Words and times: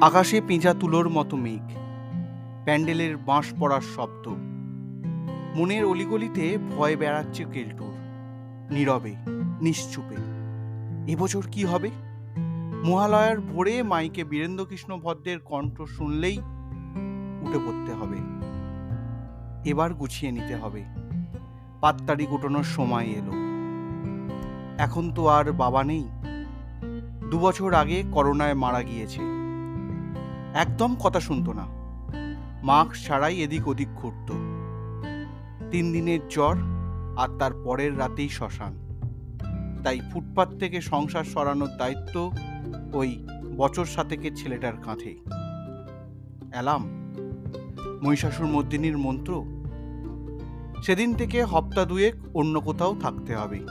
আকাশে 0.00 0.40
পেঁচা 0.40 0.74
তুলোর 0.74 1.08
মতো 1.08 1.36
মেঘ। 1.36 1.68
প্যান্ডেলের 2.64 3.16
বাঁশ 3.16 3.46
পড়ার 3.60 3.80
শব্দ। 3.80 4.28
মনের 5.58 5.84
অলিগলিতে 5.84 6.58
ভয় 6.58 6.96
বেড়াচ্ছে 6.96 7.44
কেলটুর। 7.52 7.94
নীরবে, 8.72 9.14
নিশ্চুপে। 9.60 10.14
এবছর 11.12 11.42
কি 11.52 11.64
হবে? 11.64 11.90
মহালয়ার 12.84 13.40
ভোরে 13.40 13.82
মাইকে 13.82 14.24
বীরেন্দ্রকৃষ্ণ 14.24 14.96
ভদ্রের 14.96 15.40
কণ্ঠ 15.40 15.82
শুনলেই 15.82 16.38
উঠে 17.42 17.58
পড়তে 17.58 17.92
হবে। 17.92 18.16
এবার 19.70 19.94
গুছিয়ে 19.94 20.32
নিতে 20.32 20.56
হবে। 20.56 20.84
পাত্তারি 21.80 22.26
গুটানোর 22.26 22.64
সময় 22.64 23.04
এলো। 23.04 23.32
এখন 24.78 25.12
তো 25.14 25.26
আর 25.26 25.52
বাবা 25.52 25.84
নেই। 25.84 26.08
দুবছর 27.30 27.74
আগে 27.74 28.02
করোনায় 28.12 28.54
মারা 28.54 28.82
গিয়েছে। 28.82 29.37
একদম 30.54 30.96
কথা 30.96 31.20
শুনতো 31.20 31.52
না। 31.52 31.66
মাস্ক 32.62 33.06
ছাড়াই 33.06 33.42
এদিক 33.42 33.68
ওদিক 33.68 33.88
ঘুরত। 33.88 34.32
তিন 35.70 35.92
দিনের 35.92 36.28
জ্বর 36.28 36.56
আর 37.18 37.38
তার 37.38 37.50
পরের 37.64 37.98
রাতেই 37.98 38.28
শ্মশান। 38.28 38.88
তাই 39.84 40.00
ফুটপাত 40.12 40.54
থেকে 40.58 40.80
সংসার 40.80 41.24
সরানোর 41.24 41.68
দায়িত্ব 41.78 42.32
ওই 42.92 43.26
বছর 43.56 43.84
সাতেকের 43.84 44.36
ছেলেটার 44.36 44.72
কাঁধে। 44.82 45.16
অ্যালাম 46.50 47.12
মহিষাসুর 48.02 48.46
মর্দিনীর 48.46 48.98
মন্ত্র? 48.98 49.44
সেদিন 50.82 51.14
থেকে 51.14 51.44
হপ্তা 51.44 51.84
দুয়েক 51.84 52.14
অন্য 52.34 52.60
কোথাও 52.60 52.96
থাকতে 53.00 53.36
হবে। 53.36 53.66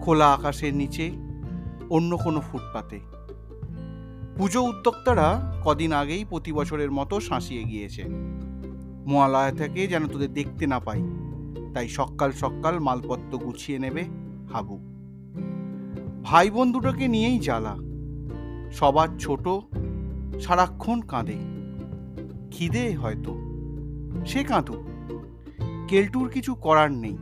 খোলা 0.00 0.32
আকাশের 0.32 0.74
নিচে 0.74 1.10
অন্য 1.90 2.16
কোনো 2.16 2.40
ফুটপাতে। 2.40 3.17
পুজো 4.38 4.62
উদ্যোক্তারা 4.62 5.54
কদিন 5.64 5.92
আগেই 5.92 6.24
প্রতি 6.24 6.52
বছরের 6.52 6.90
মতো 6.90 7.20
শাঁসিয়ে 7.20 7.64
গিয়েছে। 7.64 8.04
মহালয়া 9.06 9.52
থেকে 9.52 9.86
যেন 9.86 10.06
তোদের 10.06 10.34
দেখতে 10.34 10.66
না 10.66 10.80
পাই, 10.80 11.02
তাই 11.74 11.88
সকাল 11.88 12.32
সকাল 12.32 12.78
মালপত্র 12.78 13.38
গুছিয়ে 13.38 13.78
নেবে 13.78 14.04
হাবু। 14.52 14.78
ভাই 16.24 16.50
বোন 16.50 16.72
দুটোকে 16.72 17.08
নিয়েই 17.08 17.38
জ্বালা। 17.38 17.76
সবার 18.72 19.08
ছোট, 19.18 19.48
সারাক্ষণ 20.40 21.00
কাঁদে। 21.00 21.36
খিদে 22.50 22.94
হয়তো, 22.94 23.34
সে 24.26 24.44
কাঁদুক। 24.44 24.82
কেলটুর 25.88 26.28
কিছু 26.28 26.54
করার 26.54 26.92
নেই, 26.92 27.18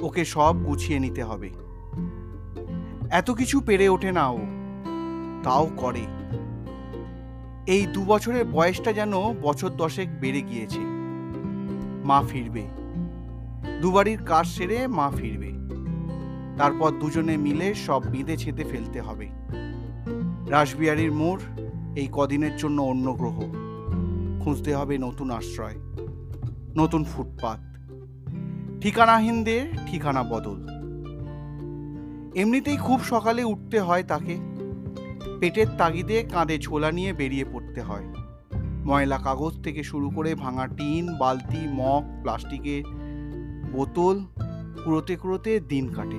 ওকে 0.00 0.24
সব 0.24 0.56
গুছিয়ে 0.56 0.98
নিতে 0.98 1.24
হবে। 1.24 1.50
এত 3.10 3.30
কিছু 3.30 3.60
পেরে 3.60 3.88
ওঠে 3.88 4.12
না 4.12 4.28
ও। 4.28 4.38
তাও 5.44 5.70
করে। 5.76 6.00
এই 7.66 7.86
দু 7.86 8.04
বছরের 8.04 8.44
বয়সটা 8.44 8.92
যেন 8.92 9.12
বছর 9.42 9.68
দশেক 9.68 10.20
বেড়ে 10.20 10.40
গিয়েছে। 10.42 10.80
মা 12.04 12.22
ফিরবে। 12.28 12.62
দুবারির 13.82 14.22
কাজ 14.26 14.46
সেরে 14.46 14.86
মা 14.86 15.10
ফিরবে। 15.16 15.52
তারপর 16.58 16.90
দুজনে 16.90 17.36
মিলে 17.36 17.74
সব 17.74 18.02
বেঁধে 18.10 18.36
ছেঁতে 18.36 18.64
ফেলতে 18.64 19.00
হবে। 19.00 19.28
রাসবিহারীর 20.50 21.12
মোড় 21.12 21.40
এই 21.96 22.08
কদিনের 22.12 22.56
জন্য 22.56 22.82
অন্য 22.82 23.12
গ্রহ। 23.12 23.40
খুঁজতে 24.44 24.74
হবে 24.74 24.98
নতুন 24.98 25.30
আশ্রয়, 25.30 25.76
নতুন 26.76 27.04
ফুটপাত। 27.04 27.60
ঠিকানাহীনদের 28.80 29.66
ঠিকানা 29.86 30.22
বদল। 30.22 30.66
এমনিতেই 32.34 32.76
খুব 32.76 33.00
সকালে 33.00 33.44
উঠতে 33.44 33.80
হয় 33.80 34.02
তাকে। 34.02 34.53
পেটের 35.44 35.66
তাগিদে 35.78 36.22
কাঁধে 36.22 36.58
ছোলা 36.58 36.92
নিয়ে 36.92 37.12
বেরিয়ে 37.12 37.44
পড়তে 37.52 37.82
হয়। 37.82 38.14
ময়লা 38.86 39.18
কাগজ 39.18 39.62
থেকে 39.62 39.82
শুরু 39.82 40.10
করে 40.10 40.34
ভাঙা 40.34 40.66
টিন, 40.66 41.18
বালতি, 41.18 41.66
মগ, 41.66 42.04
প্লাস্টিকের 42.22 42.84
বোতল, 43.72 44.24
কুড়োতে 44.84 45.16
কুড়োতে 45.16 45.60
দিন 45.60 45.92
কাটে। 45.92 46.16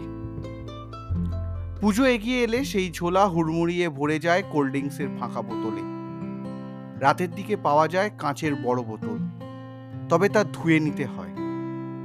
পুজো 1.82 2.06
এগিয়ে 2.06 2.44
এলে 2.44 2.64
সেই 2.64 2.92
ঝোলা 2.92 3.28
হুড়মুড়িয়ে 3.28 3.90
ভরে 3.90 4.20
যায় 4.20 4.44
কোল্ড 4.52 4.70
ড্রিঙ্কসের 4.70 5.08
ফাঁকা 5.20 5.42
বোতলে। 5.42 5.82
রাতের 7.00 7.32
দিকে 7.32 7.56
পাওয়া 7.56 7.88
যায় 7.88 8.10
কাঁচের 8.18 8.56
বড় 8.56 8.84
বোতল। 8.84 9.18
তবে 10.10 10.30
তা 10.30 10.44
ধুয়ে 10.44 10.80
নিতে 10.80 11.06
হয়। 11.06 11.30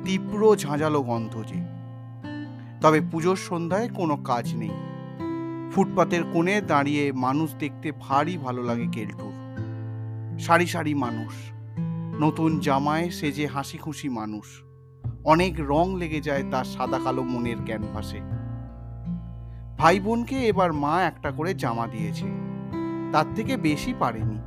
তীব্র 0.04 0.56
ঝাঁঝালো 0.56 1.02
গন্ধ 1.02 1.42
যে। 1.46 1.64
তবে 2.80 3.00
পুজোর 3.00 3.36
সন্ধ্যায় 3.36 3.88
কোনো 3.88 4.16
কাজ 4.16 4.54
নেই। 4.54 4.70
ফুটপাতের 5.74 6.22
কোণে 6.32 6.60
দাঁড়িয়ে 6.60 7.12
মানুষ 7.12 7.54
দেখতে 7.54 7.92
ভারী 8.00 8.36
ভালো 8.36 8.62
লাগে 8.62 8.86
কেলটুর। 8.92 9.32
সারি 10.38 10.66
সারি 10.66 10.94
মানুষ। 10.94 11.32
নতুন 12.20 12.60
জামায় 12.60 13.10
সেজে 13.10 13.46
হাসি 13.46 13.78
খুশি 13.78 14.08
মানুষ। 14.08 14.62
অনেক 15.24 15.54
রং 15.58 15.98
লেগে 15.98 16.20
যায় 16.20 16.44
তার 16.50 16.64
সাদা 16.64 16.98
কালো 17.04 17.22
মনের 17.22 17.56
ক্যানভাসে। 17.64 18.20
ভাই 19.78 20.00
বোনকে 20.00 20.36
এবার 20.36 20.72
মা 20.72 21.02
একটা 21.02 21.30
করে 21.30 21.54
জামা 21.54 21.86
দিয়েছে। 21.86 22.26
তার 23.12 23.34
থেকে 23.34 23.56
বেশি 23.56 23.94
পারেনি। 23.98 24.38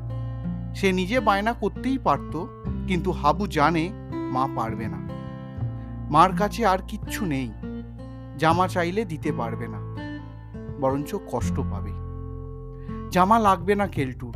সে 0.75 0.91
নিজে 0.91 1.19
বায়না 1.19 1.53
করতেই 1.53 1.97
পারত, 1.97 2.45
কিন্তু 2.87 3.11
হাবু 3.11 3.47
জানে 3.47 3.89
মা 4.13 4.47
পারবে 4.55 4.87
না। 4.87 5.07
মার 6.09 6.35
কাছে 6.37 6.65
আর 6.65 6.79
কিচ্ছু 6.87 7.25
নেই। 7.25 7.51
জামা 8.37 8.67
চাইলে 8.67 9.05
দিতে 9.05 9.31
পারবে 9.31 9.67
না। 9.67 9.82
বরঞ্চ 10.83 11.11
কষ্ট 11.31 11.55
পাবে। 11.71 11.93
জামা 13.11 13.37
লাগবে 13.39 13.73
না 13.75 13.87
কেলটুর 13.87 14.35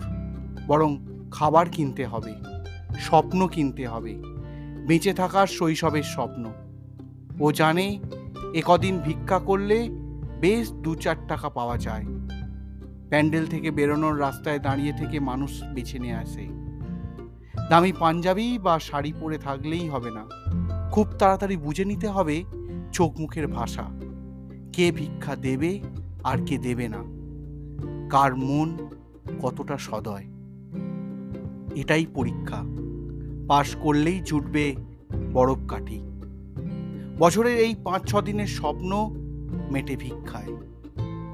বরং 0.68 0.92
খাবার 1.32 1.66
কিনতে 1.72 2.04
হবে, 2.06 2.34
স্বপ্ন 3.00 3.40
কিনতে 3.48 3.84
হবে, 3.88 4.14
বেঁচে 4.88 5.12
থাকার 5.14 5.48
শৈশবের 5.48 6.08
স্বপ্ন। 6.14 6.44
ও 7.40 7.46
জানে 7.52 7.86
একদিন 8.54 8.96
ভিক্ষা 9.06 9.38
করলে 9.40 9.78
বেশ 10.42 10.66
দু 10.84 10.92
চার 10.96 11.18
টাকা 11.28 11.48
পাওয়া 11.50 11.78
যায়। 11.78 12.06
প্যান্ডেল 13.10 13.46
থেকে 13.48 13.70
বেরোনোর 13.72 14.16
রাস্তায় 14.20 14.60
দাঁড়িয়ে 14.60 14.94
থেকে 14.98 15.18
মানুষ 15.20 15.52
বেছে 15.74 15.98
নিয়ে 16.00 16.18
আসে। 16.24 16.46
দামি 17.70 17.92
পাঞ্জাবি 18.00 18.48
বা 18.66 18.76
শাড়ি 18.80 19.12
পরে 19.20 19.38
থাকলেই 19.38 19.86
হবে 19.90 20.12
না। 20.12 20.24
খুব 20.92 21.08
তাড়াতাড়ি 21.20 21.56
বুঝে 21.58 21.86
নিতে 21.86 22.08
হবে 22.08 22.36
চোখ 22.92 23.12
মুখের 23.20 23.48
ভাষা। 23.48 23.86
কে 24.74 24.86
ভিক্ষা 24.92 25.34
দেবে 25.36 25.72
আর 26.28 26.38
কে 26.46 26.58
দেবে 26.58 26.88
না। 26.88 27.04
কার 28.10 28.36
মন 28.36 28.78
কতটা 29.42 29.78
সদয়। 29.78 30.24
এটাই 31.76 32.06
পরীক্ষা। 32.06 32.64
পাশ 33.48 33.76
করলেই 33.76 34.22
জুটবে 34.26 34.76
বরফ 35.34 35.58
কাঠি। 35.68 36.00
বছরের 37.20 37.58
এই 37.58 37.76
পাঁচ 37.84 38.10
ছ 38.10 38.16
দিনের 38.16 38.48
স্বপ্ন 38.48 39.10
মেটে 39.72 39.96
ভিক্ষায়। 39.96 40.56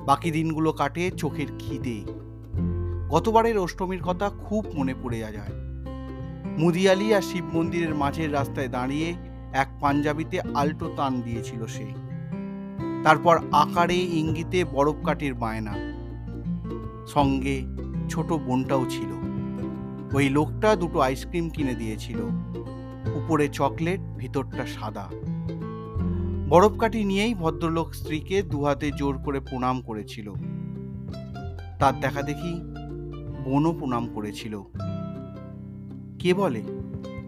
বাকি 0.05 0.31
দিনগুলো 0.31 0.71
কাটে 0.71 1.11
চোখের 1.11 1.47
খিদে। 1.59 2.01
গতবারের 3.09 3.57
অষ্টমীর 3.57 4.03
কথা 4.03 4.29
খুব 4.29 4.65
মনে 4.73 4.93
পড়ে 5.03 5.19
যায়। 5.19 5.51
মুদিয়ালি 6.57 7.13
আর 7.13 7.21
শিব 7.21 7.45
মন্দিরের 7.53 7.95
মাঝের 7.95 8.33
রাস্তায় 8.33 8.67
দাঁড়িয়ে 8.67 9.13
এক 9.53 9.67
পাঞ্জাবিতে 9.81 10.41
আল্টো 10.41 10.91
তান 10.95 11.21
দিয়েছিল 11.21 11.65
সে। 11.65 12.12
তারপর 13.03 13.39
আকারে 13.51 13.95
ইঙ্গিতে 13.95 14.65
বরফ 14.65 14.95
কাটির 15.05 15.33
বায়না। 15.33 15.73
সঙ্গে 17.07 17.61
ছোট 18.09 18.33
বোনটাও 18.33 18.85
ছিল। 18.89 19.13
ওই 20.15 20.29
লোকটা 20.29 20.75
দুটো 20.75 20.99
আইসক্রিম 20.99 21.49
কিনে 21.49 21.73
দিয়েছিল। 21.73 22.17
উপরে 23.15 23.47
চকলেট, 23.47 23.99
ভিতরটা 24.17 24.65
সাদা। 24.65 25.09
বরফকাঠি 26.49 27.03
নিয়েই 27.03 27.33
ভদ্রলোক 27.33 27.95
স্ত্রীকে 27.95 28.41
দুহাতে 28.41 28.91
জোর 28.91 29.17
করে 29.17 29.39
প্রণাম 29.39 29.81
করেছিল। 29.81 30.33
তার 31.79 31.99
দেখা 32.01 32.21
দেখি 32.21 32.61
বোনও 33.43 33.71
প্রণাম 33.71 34.07
করেছিল। 34.13 34.61
কে 36.19 36.33
বলে? 36.33 36.61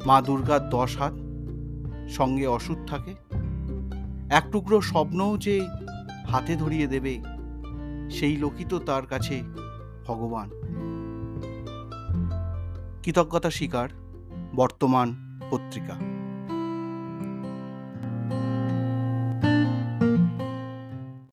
মা 0.06 0.22
দুর্গার 0.22 0.70
দশ 0.70 0.98
হাত, 0.98 1.14
সঙ্গে 2.10 2.48
অসুখ 2.48 2.78
থাকে। 2.88 3.25
এক 4.36 4.46
টুকরো 4.52 4.82
স্বপ্নও 4.82 5.38
যে 5.38 5.56
হাতে 6.28 6.56
ধরিয়ে 6.56 6.88
দেবে, 6.88 7.14
সেই 8.12 8.36
লোকই 8.38 8.66
তো 8.70 8.80
তার 8.80 9.06
কাছে 9.06 9.36
ভগবান। 10.08 10.50
কৃতজ্ঞতা 13.04 13.50
স্বীকার, 13.50 13.90
বর্তমান 14.56 15.08
পত্রিকা। 15.52 16.15